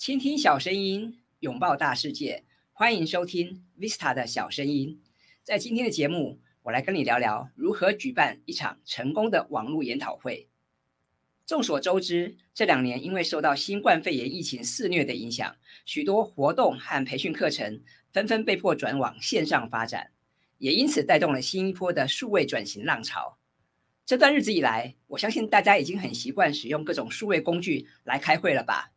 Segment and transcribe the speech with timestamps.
[0.00, 2.44] 倾听小声音，拥抱大世界。
[2.72, 5.02] 欢迎收听 Vista 的小声音。
[5.44, 10.48] 在今天的节目，我来跟你聊聊如何举办一场成功的网络研讨会。
[11.44, 20.12] 众所周知，这两年因为受到新冠肺炎疫情肆虐的影响，许多活动和培训课程纷纷被迫转往线上发展，
[20.56, 23.36] 也因此带动了新一波的数位转型浪潮。
[24.06, 28.92] 这段日子以来，我相信大家已经很习惯使用各种数位工具来开会了吧？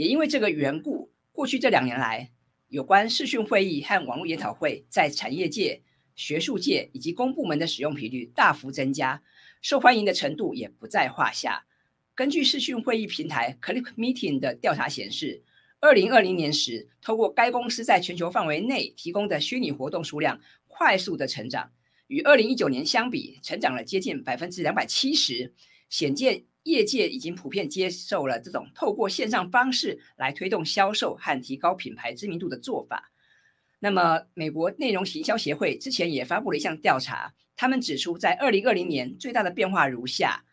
[0.00, 2.30] 也因为这个缘故，过去这两年来，
[2.68, 5.82] 有关视讯会议和网络研讨会在产业界、
[6.16, 9.22] 学术界以及公部门的使用频率大幅增加，
[9.60, 11.66] 受欢迎的程度也不在话下。
[12.14, 15.42] 根据视讯会议平台 Click Meeting 的调查显示，
[15.80, 21.72] 二零二零年时，透过该公司在全球范围内提供的虚拟活动数量快速的成长，
[22.06, 25.52] 与二零一九年相比，成长了接近百分之两百七十，
[25.90, 33.10] 显见业界已经普遍接受了这种透过线上方式来推动销售和提高品牌知名度的做法。
[33.78, 40.44] 那么，美国内容行销协会之前也发布了一项调查，他们指出，在二零二零年最大的变化如下。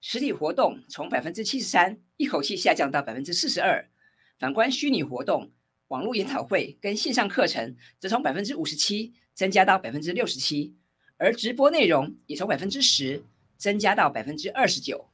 [0.00, 3.90] 实体活动从百分之七十三一口气下降到百分之四十二，
[4.38, 5.50] 反观虚拟活动、
[5.88, 10.76] 网络研讨会跟线上课程，则从百分之五十七增加到百分之六十七，
[11.16, 13.24] 而直播内容也从百分之十
[13.56, 15.08] 增加到百分之二十九。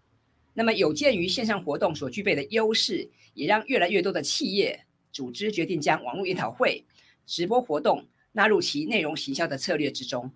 [0.54, 6.84] 那么有鉴于线上活动所具备的优势，也让越来越多的企业组织决定将网络研讨会、
[7.26, 10.32] 直播活动纳入其内容行销的策略之中。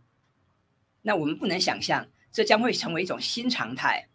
[1.03, 4.09] 那我们不能想象，这将会成为一种新常态。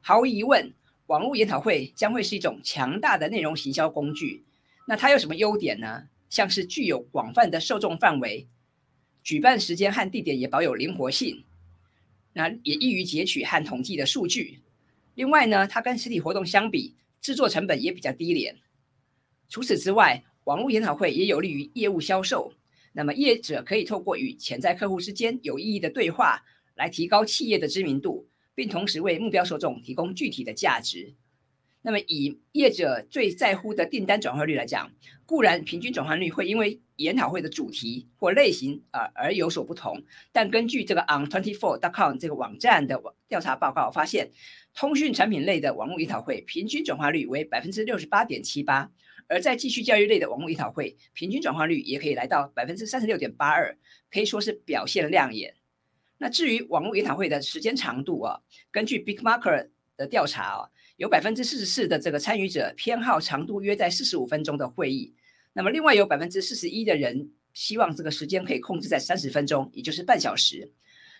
[0.00, 0.72] 毫无疑问，
[1.08, 4.44] 网络研讨会将会是一种强大的内容行销工具。
[4.86, 6.04] 那它有什么优点呢？
[6.30, 8.46] 像是具有广泛的受众范围，
[9.22, 11.44] 举办时间和地点也保有灵活性，
[12.32, 14.60] 那也易于截取和统计的数据。
[15.16, 18.56] 另外呢，它跟实体活动相比，制作成本也比较低廉。
[19.48, 22.52] 除此之外，网络研讨会也有利于业务销售。
[22.92, 26.44] 那么业者可以透过与潜在客户之间有意义的对话，
[26.76, 28.28] 来提高企业的知名度。
[28.56, 31.12] 并同时为目标受众提供具体的价值。
[31.86, 34.90] 那么，以业者最在乎的订单转换率来讲，
[35.24, 40.02] 固然平均转换率会因为研讨会的主题或类型而而有所不同。
[40.32, 44.28] 但根据这个 on twenty four dot com 这个网站的调查报告发现，
[44.74, 48.90] 通讯产品类的网络研讨会平均转化率为百分之六十八点七八，
[49.28, 53.78] 而在继续教育类的网络研讨会，平均转化率也可以来到百分之三十六点八二，
[54.10, 55.54] 可以说是表现亮眼。
[56.18, 58.40] 那至于网络研讨会的时间长度啊，
[58.72, 65.14] 根据 BigMarker 的调查啊，有百分之四十四的这个参与者偏好长度约在四十五分钟的会议，
[65.52, 70.72] 那么另外有百分之四十一的人希望这个时间可以控制在三十分钟，也就是半小时。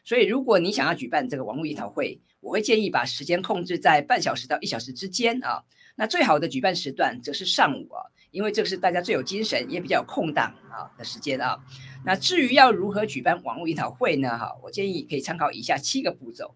[0.05, 5.63] 所以如果你想要举办这个网络研讨会，我会建议把时间控制在半小时到一小时之间啊。
[5.95, 8.01] 那最好的举办时段则是上午啊。
[8.33, 11.59] 因为这是大家最有精神也比较有空档啊的时间啊。
[12.05, 14.37] 那至于要如何举办网络研讨会呢？
[14.37, 16.55] 哈，我建议可以参考以下七个步骤。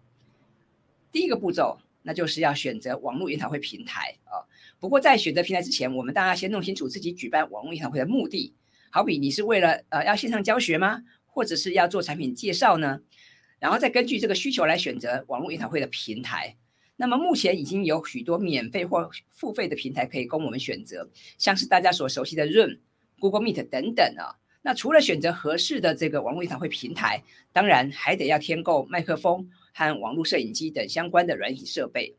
[1.11, 4.45] 第一个步骤，那就是要选择网络研讨会平台啊。
[4.79, 8.53] 不过在选择平台之前，我们大家先弄清楚自己举办网络研讨会的目的。
[8.89, 11.03] 好比你是为了呃要线上教学吗？
[11.27, 13.01] 或者是要做产品介绍呢？
[13.59, 16.57] 然后再根据这个需求来选择网络研讨会的平台。
[16.97, 22.79] 那么目前已经有许多免费或付费的平台可以供我们选择，像是大家所熟悉的 Room、
[23.19, 24.35] Google Meet 等等啊。
[24.61, 27.23] 那除了选择合适的这个网络研讨会平台，
[27.53, 32.17] 当然还得要添购麦克风和网络摄影机等相关的软体设备。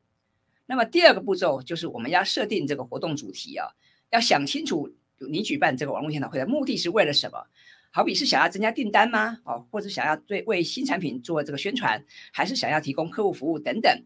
[0.66, 3.68] 那么第二个步骤就是我们要设定这个活动主题啊，
[4.10, 4.94] 要想清楚
[5.30, 7.46] 你举办这个网络研讨会的目的是为了什么？
[7.90, 9.38] 好比是想要增加订单吗？
[9.44, 12.02] 哦，或者想要对为新产品做这个宣传，
[12.32, 14.04] 还是想要提供客户服务等等？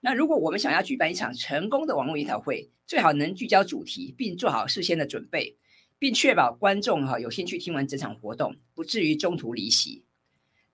[0.00, 5.56] 那如果我们想要举办一场成功的网络研讨会，最好能聚焦主题，并做好事先的准备，
[5.98, 10.04] 并确保观众哈有兴趣听完整场活动，不至于中途离席。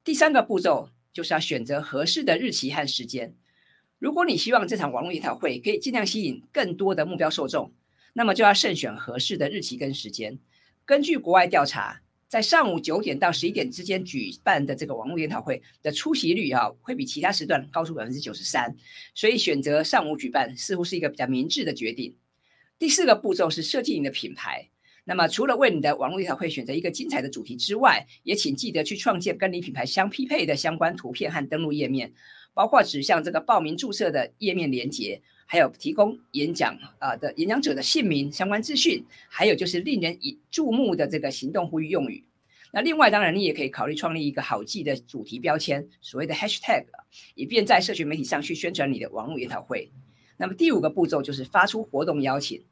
[0.03, 3.35] 第三个步骤就是要选择合适的日期和时间。
[3.99, 7.73] 如果你希望这场网络研讨会可以尽量吸引更多的目标受众，
[8.13, 10.39] 那么就要慎选合适的日期跟时间。
[10.85, 18.77] 根据国外调查，在上午九点到十一点之间举办的这个网络研讨会的出席率啊，会比其他时段高出百分之九十三，
[19.15, 22.15] 所以选择上午举办似乎是一个比较明智的决定。
[22.79, 24.69] 第四个步骤是设计你的品牌。
[25.09, 32.13] 那么除了为你的网络研讨会选择一个精彩的主题之外，也请记得去创建跟你品牌相匹配的相关图片和登录页面，
[32.53, 35.23] 包括指向这个报名注册的页面连接。
[35.47, 42.23] 还有提供演讲啊的演讲者的姓名相关资讯，还有就是令人以注目的这个行动呼吁用语。
[42.71, 46.85] 那另外，当然你也可以考虑创立一个好记的主题标签，所谓的 hashtag，
[47.35, 49.91] 以便在社群媒体上去宣传你的网络研讨会。
[50.37, 52.63] 那么第五个步骤就是发出活动邀请。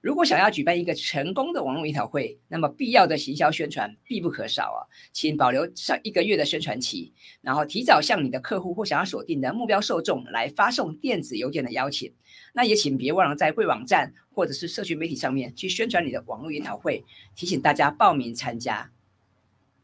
[0.00, 4.80] 如果想要举办一个成功的网络研讨会，那么必要的行销宣传必不可少啊，
[5.12, 12.12] 请保留上一个月的宣传期，然后提早向你的客户或想要锁定的目标受众来发送电子邮件的邀请。
[12.52, 17.04] 那也请别忘了在贵网站或者是社群媒体上面去宣传你的网络研讨会，
[17.34, 18.92] 提醒大家报名参加。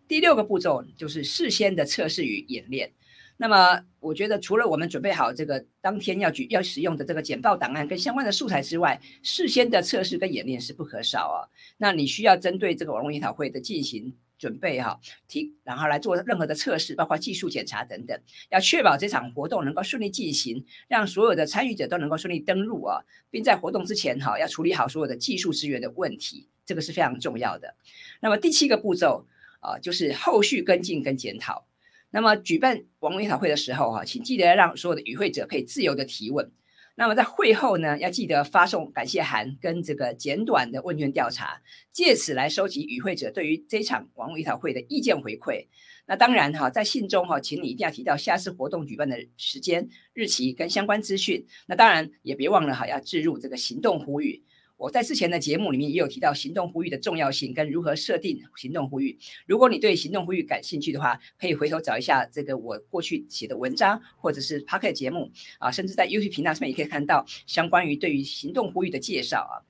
[0.06, 2.93] 第六个步骤就是事先的测试与演练。
[3.37, 11.39] 那么，我觉得除了我们准备好这个当天要举要使用的这个简报档案跟相关的素材之外，事先的测试跟演练是不可少啊。
[11.77, 18.17] 那你需要针对这个网络研讨会的进行准备哈，提然后来做任何的测试，包括技术检查等等，
[18.51, 27.75] 要确保这场活动能够顺利进行，让所有的参与者都能够顺利登录啊，并在活动之前哈要处理好所有的技术资源的问题，这个是非常重要的。
[28.21, 29.27] 那么第七个步骤
[29.59, 31.67] 啊，就是后续跟进跟检讨。
[32.14, 36.49] 那么举办网络研讨会的时候，哈，请记得让所有的与会者可以自由的提问。
[36.94, 45.66] 那么在会后呢，要记得发送感谢函跟这个简短的问卷调查，借此来收集与会者对于这场网络研讨会的意见回馈。
[46.06, 51.44] 那当然哈，在信中哈，请你一定要提到下次活动举办的时间、日期跟相关资讯。
[51.66, 54.44] 那当然也别忘了哈，要置入这个行动呼吁。
[54.76, 59.17] 我在之前的节目里面也有提到行动呼吁的重要性跟如何设定行动呼吁。
[59.47, 69.62] 如果你对行动呼吁感兴趣的话，可以回头找一下这个我过去写的文章，或者是 p o c k e t 节目啊，甚至在 YouTube 频道上面也可以看到相关于对于行动呼吁的介绍啊。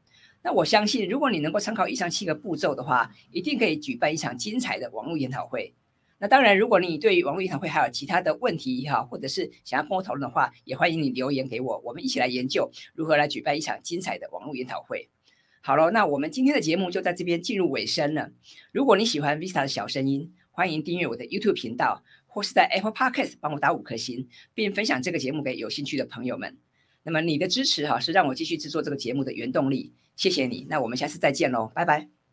[0.43, 5.75] 那我相信，如果你能够参考以上七个步骤的话，一定可以举办一场精彩的网络研讨会。
[6.19, 15.11] 那当然，如果你对于网络研讨会还有其他的问题哈，或者是想要跟我讨论的话，也欢迎你留言给我，我们一起来研究如何来举办一场精彩的网络研讨会。
[15.61, 18.31] 好了，那我们今天的节目就在这边进入尾声了。
[18.71, 26.57] 如果你喜欢 Vista 的小声音，欢迎订阅我的 YouTube 频道，或是在 Apple Podcast 帮我打五颗星，并分享这个节目给有兴趣的朋友们。
[27.03, 29.93] 那么你的支持哈，是让我继续制作这个节目的原动力。
[30.17, 32.24] 谢谢你，那我们下次再见喽，拜拜。